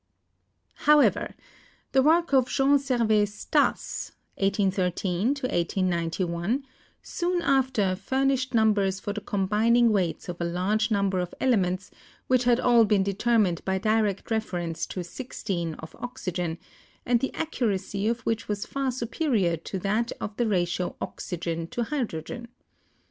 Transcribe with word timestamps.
However, 0.89 1.35
the 1.91 2.01
work 2.01 2.33
of 2.33 2.49
Jean 2.49 2.79
Servais 2.79 3.27
Stas 3.27 4.13
(1813 4.39 5.27
1891) 5.27 6.65
soon 7.03 7.41
after 7.43 7.95
furnished 7.95 8.55
numbers 8.55 8.99
for 8.99 9.13
the 9.13 9.21
combining 9.21 9.91
weights 9.91 10.27
of 10.27 10.41
a 10.41 10.43
large 10.43 10.89
number 10.89 11.19
of 11.19 11.35
elements 11.39 11.91
which 12.25 12.45
had 12.45 12.59
all 12.59 12.83
been 12.83 13.03
de 13.03 13.13
termined 13.13 13.63
by 13.63 13.77
direct 13.77 14.31
reference 14.31 14.87
to 14.87 15.03
16 15.03 15.75
of 15.75 15.95
oxygen, 15.99 16.57
and 17.05 17.19
the 17.19 17.29
ac 17.35 17.45
curacy 17.59 18.09
of 18.09 18.21
which 18.21 18.47
was 18.47 18.65
far 18.65 18.89
superior 18.91 19.55
to 19.55 19.77
that 19.77 20.11
of 20.19 20.35
the 20.37 20.47
ratio 20.47 20.95
oxy 20.99 21.37
gen: 21.37 21.67
hydrogen. 21.77 22.47